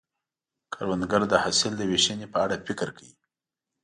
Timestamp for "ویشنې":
1.89-2.27